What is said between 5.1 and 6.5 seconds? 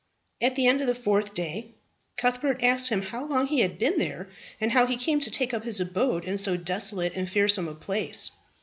to take up his abode in